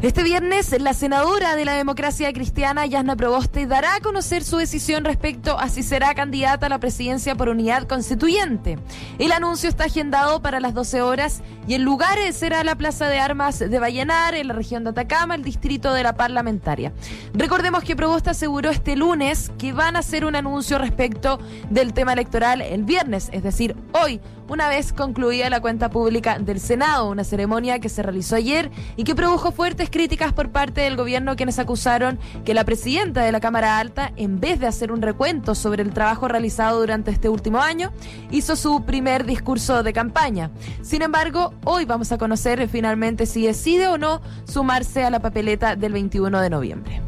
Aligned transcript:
Este 0.00 0.22
viernes, 0.22 0.80
la 0.80 0.94
senadora 0.94 1.56
de 1.56 1.64
la 1.64 1.74
democracia 1.74 2.32
cristiana, 2.32 2.86
Yasna 2.86 3.16
Proboste, 3.16 3.66
dará 3.66 3.96
a 3.96 4.00
conocer 4.00 4.44
su 4.44 4.56
decisión 4.56 5.04
respecto 5.04 5.58
a 5.58 5.68
si 5.68 5.82
será 5.82 6.14
candidata 6.14 6.66
a 6.66 6.68
la 6.68 6.78
presidencia 6.78 7.34
por 7.34 7.48
unidad 7.48 7.88
constituyente. 7.88 8.78
El 9.18 9.32
anuncio 9.32 9.68
está 9.68 9.86
agendado 9.86 10.40
para 10.40 10.60
las 10.60 10.72
12 10.72 11.02
horas 11.02 11.42
y 11.66 11.74
el 11.74 11.82
lugar 11.82 12.16
será 12.32 12.62
la 12.62 12.76
Plaza 12.76 13.08
de 13.08 13.18
Armas 13.18 13.58
de 13.58 13.78
Vallenar, 13.80 14.36
en 14.36 14.46
la 14.46 14.54
región 14.54 14.84
de 14.84 14.90
Atacama, 14.90 15.34
el 15.34 15.42
distrito 15.42 15.92
de 15.92 16.04
la 16.04 16.14
parlamentaria. 16.14 16.92
Recordemos 17.34 17.82
que 17.82 17.96
Proboste 17.96 18.30
aseguró 18.30 18.70
este 18.70 18.94
lunes 18.94 19.50
que 19.58 19.72
van 19.72 19.96
a 19.96 19.98
hacer 19.98 20.24
un 20.24 20.36
anuncio 20.36 20.78
respecto 20.78 21.40
del 21.70 21.92
tema 21.92 22.12
electoral 22.12 22.62
el 22.62 22.84
viernes, 22.84 23.30
es 23.32 23.42
decir, 23.42 23.74
hoy, 24.00 24.20
una 24.48 24.68
vez 24.68 24.94
concluida 24.94 25.50
la 25.50 25.60
cuenta 25.60 25.90
pública 25.90 26.38
del 26.38 26.58
Senado, 26.58 27.10
una 27.10 27.24
ceremonia 27.24 27.80
que 27.80 27.90
se 27.90 28.02
realizó 28.02 28.36
ayer 28.36 28.70
y 28.96 29.04
que 29.04 29.14
produjo 29.14 29.52
fuertes 29.52 29.87
críticas 29.90 30.32
por 30.32 30.50
parte 30.50 30.82
del 30.82 30.96
gobierno 30.96 31.36
quienes 31.36 31.58
acusaron 31.58 32.18
que 32.44 32.54
la 32.54 32.64
presidenta 32.64 33.22
de 33.22 33.32
la 33.32 33.40
Cámara 33.40 33.78
Alta, 33.78 34.12
en 34.16 34.40
vez 34.40 34.60
de 34.60 34.66
hacer 34.66 34.92
un 34.92 35.02
recuento 35.02 35.54
sobre 35.54 35.82
el 35.82 35.92
trabajo 35.92 36.28
realizado 36.28 36.80
durante 36.80 37.10
este 37.10 37.28
último 37.28 37.58
año, 37.58 37.92
hizo 38.30 38.56
su 38.56 38.84
primer 38.84 39.24
discurso 39.24 39.82
de 39.82 39.92
campaña. 39.92 40.50
Sin 40.82 41.02
embargo, 41.02 41.54
hoy 41.64 41.84
vamos 41.84 42.12
a 42.12 42.18
conocer 42.18 42.68
finalmente 42.68 43.26
si 43.26 43.46
decide 43.46 43.88
o 43.88 43.98
no 43.98 44.20
sumarse 44.44 45.04
a 45.04 45.10
la 45.10 45.20
papeleta 45.20 45.76
del 45.76 45.92
21 45.92 46.40
de 46.40 46.50
noviembre. 46.50 47.07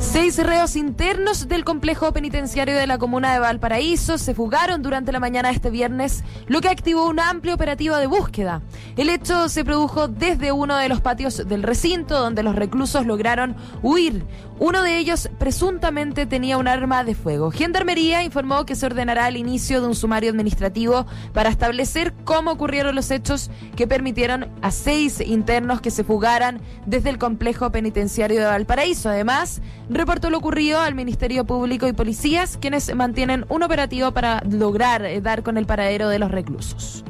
Seis 0.00 0.38
reos 0.38 0.76
internos 0.76 1.48
del 1.48 1.64
complejo 1.64 2.12
penitenciario 2.12 2.76
de 2.76 2.86
la 2.86 2.98
comuna 2.98 3.32
de 3.32 3.40
Valparaíso 3.40 4.16
se 4.16 4.32
fugaron 4.32 4.80
durante 4.80 5.10
la 5.10 5.18
mañana 5.18 5.48
de 5.48 5.56
este 5.56 5.70
viernes, 5.70 6.22
lo 6.46 6.60
que 6.60 6.68
activó 6.68 7.08
un 7.08 7.18
amplio 7.18 7.54
operativo 7.54 7.96
de 7.96 8.06
búsqueda. 8.06 8.62
El 8.96 9.08
hecho 9.08 9.48
se 9.48 9.64
produjo 9.64 10.06
desde 10.06 10.52
uno 10.52 10.76
de 10.76 10.88
los 10.88 11.00
patios 11.00 11.48
del 11.48 11.64
recinto, 11.64 12.16
donde 12.16 12.44
los 12.44 12.54
reclusos 12.54 13.06
lograron 13.06 13.56
huir. 13.82 14.24
Uno 14.60 14.82
de 14.82 14.98
ellos 14.98 15.30
presuntamente 15.38 16.26
tenía 16.26 16.58
un 16.58 16.68
arma 16.68 17.04
de 17.04 17.14
fuego. 17.14 17.50
Gendarmería 17.50 18.22
informó 18.22 18.66
que 18.66 18.76
se 18.76 18.86
ordenará 18.86 19.28
el 19.28 19.36
inicio 19.36 19.80
de 19.80 19.88
un 19.88 19.94
sumario 19.94 20.30
administrativo 20.30 21.06
para 21.32 21.48
establecer 21.48 22.12
cómo 22.24 22.52
ocurrieron 22.52 22.94
los 22.94 23.10
hechos 23.10 23.50
que 23.76 23.86
permitieron 23.86 24.48
a 24.62 24.70
seis 24.70 25.20
internos 25.20 25.80
que 25.80 25.90
se 25.90 26.04
fugaran 26.04 26.60
desde 26.86 27.10
el 27.10 27.18
complejo 27.18 27.70
penitenciario 27.70 28.40
de 28.40 28.46
Valparaíso. 28.46 29.08
Además, 29.08 29.60
reportó 29.88 30.30
lo 30.30 30.38
ocurrido 30.38 30.80
al 30.80 30.94
Ministerio 30.94 31.44
Público 31.44 31.86
y 31.86 31.92
policías, 31.92 32.56
quienes 32.58 32.94
mantienen 32.94 33.44
un 33.48 33.62
operativo 33.62 34.12
para 34.12 34.42
lograr 34.48 35.04
eh, 35.04 35.20
dar 35.20 35.42
con 35.42 35.58
el 35.58 35.66
paradero 35.66 36.08
de 36.08 36.18
los 36.18 36.30
reclusos. 36.30 37.04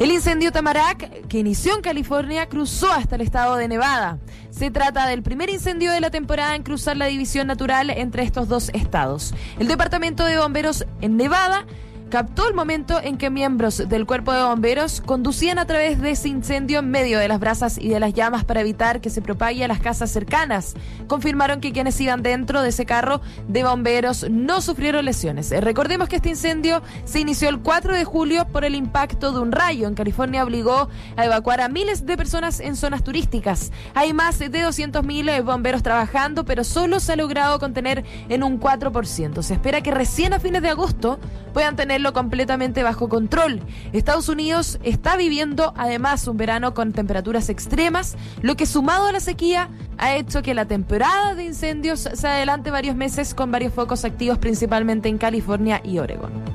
El 0.00 0.10
incendio 0.10 0.50
Tamarack, 0.50 1.28
que 1.28 1.38
inició 1.38 1.76
en 1.76 1.80
California, 1.80 2.48
cruzó 2.48 2.90
hasta 2.90 3.14
el 3.14 3.20
estado 3.20 3.54
de 3.56 3.68
Nevada. 3.68 4.18
Se 4.50 4.70
trata 4.70 5.06
del 5.06 5.22
primer 5.22 5.50
incendio 5.50 5.92
de 5.92 6.00
la 6.00 6.10
temporada 6.10 6.56
en 6.56 6.64
cruzar 6.64 6.96
la 6.96 7.06
división 7.06 7.46
natural 7.46 7.90
entre 7.90 8.24
estos 8.24 8.48
dos 8.48 8.70
estados. 8.74 9.32
El 9.58 9.68
Departamento 9.68 10.24
de 10.24 10.38
Bomberos 10.38 10.84
en 11.00 11.16
Nevada 11.16 11.64
captó 12.10 12.48
el 12.48 12.54
momento 12.54 13.00
en 13.02 13.16
que 13.16 13.30
miembros 13.30 13.88
del 13.88 14.06
cuerpo 14.06 14.32
de 14.32 14.42
bomberos 14.42 15.00
conducían 15.00 15.58
a 15.58 15.66
través 15.66 16.00
de 16.00 16.10
ese 16.10 16.28
incendio 16.28 16.78
en 16.78 16.90
medio 16.90 17.18
de 17.18 17.28
las 17.28 17.40
brasas 17.40 17.78
y 17.78 17.88
de 17.88 18.00
las 18.00 18.14
llamas 18.14 18.44
para 18.44 18.60
evitar 18.60 19.00
que 19.00 19.10
se 19.10 19.22
propague 19.22 19.64
a 19.64 19.68
las 19.68 19.80
casas 19.80 20.10
cercanas. 20.10 20.74
Confirmaron 21.06 21.60
que 21.60 21.72
quienes 21.72 22.00
iban 22.00 22.22
dentro 22.22 22.62
de 22.62 22.68
ese 22.68 22.86
carro 22.86 23.20
de 23.48 23.64
bomberos 23.64 24.26
no 24.30 24.60
sufrieron 24.60 25.04
lesiones. 25.04 25.50
Eh, 25.52 25.60
recordemos 25.60 26.08
que 26.08 26.16
este 26.16 26.28
incendio 26.28 26.82
se 27.04 27.20
inició 27.20 27.48
el 27.48 27.60
4 27.60 27.94
de 27.94 28.04
julio 28.04 28.46
por 28.46 28.64
el 28.64 28.74
impacto 28.74 29.32
de 29.32 29.40
un 29.40 29.52
rayo 29.52 29.88
en 29.88 29.94
California 29.94 30.44
obligó 30.44 30.88
a 31.16 31.24
evacuar 31.24 31.60
a 31.60 31.68
miles 31.68 32.06
de 32.06 32.16
personas 32.16 32.60
en 32.60 32.76
zonas 32.76 33.02
turísticas. 33.02 33.72
Hay 33.94 34.12
más 34.12 34.38
de 34.38 34.50
200.000 34.50 35.30
eh, 35.30 35.40
bomberos 35.40 35.82
trabajando, 35.82 36.44
pero 36.44 36.64
solo 36.64 37.00
se 37.00 37.12
ha 37.12 37.16
logrado 37.16 37.58
contener 37.58 38.04
en 38.28 38.42
un 38.42 38.60
4%. 38.60 39.42
Se 39.42 39.54
espera 39.54 39.80
que 39.80 39.90
recién 39.90 40.32
a 40.32 40.40
fines 40.40 40.62
de 40.62 40.70
agosto 40.70 41.18
puedan 41.54 41.76
tener 41.76 41.94
completamente 42.12 42.82
bajo 42.82 43.08
control. 43.08 43.60
Estados 43.94 44.28
Unidos 44.28 44.78
está 44.82 45.16
viviendo 45.16 45.72
además 45.76 46.28
un 46.28 46.36
verano 46.36 46.74
con 46.74 46.92
temperaturas 46.92 47.48
extremas, 47.48 48.16
lo 48.42 48.56
que 48.56 48.66
sumado 48.66 49.06
a 49.06 49.12
la 49.12 49.20
sequía 49.20 49.70
ha 49.96 50.16
hecho 50.16 50.42
que 50.42 50.52
la 50.52 50.66
temporada 50.66 51.34
de 51.34 51.44
incendios 51.44 52.00
se 52.12 52.28
adelante 52.28 52.70
varios 52.70 52.96
meses 52.96 53.32
con 53.32 53.50
varios 53.50 53.72
focos 53.72 54.04
activos 54.04 54.36
principalmente 54.38 55.08
en 55.08 55.16
California 55.16 55.80
y 55.82 55.98
Oregon. 55.98 56.53